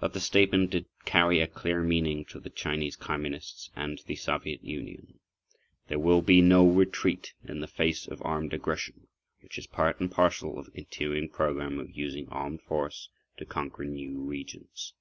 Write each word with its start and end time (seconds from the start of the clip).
But 0.00 0.14
the 0.14 0.20
statement 0.20 0.70
did 0.70 0.86
carry 1.04 1.40
a 1.40 1.46
clear 1.46 1.82
meaning 1.82 2.24
to 2.30 2.40
the 2.40 2.48
Chinese 2.48 2.96
Communists 2.96 3.68
and 3.76 3.98
to 3.98 4.06
the 4.06 4.16
Soviet 4.16 4.64
Union. 4.64 5.20
There 5.88 5.98
will 5.98 6.22
be 6.22 6.40
no 6.40 6.66
retreat 6.66 7.34
in 7.44 7.60
the 7.60 7.66
face 7.68 8.08
of 8.08 8.22
armed 8.24 8.54
aggression, 8.54 9.08
which 9.42 9.58
is 9.58 9.66
part 9.66 10.00
and 10.00 10.10
parcel 10.10 10.58
of 10.58 10.68
a 10.68 10.70
continuing 10.70 11.28
program 11.28 11.78
of 11.78 11.90
using 11.90 12.26
armed 12.30 12.62
force 12.62 13.10
to 13.36 13.44
conquer 13.44 13.84
new 13.84 14.20
regions. 14.22 14.94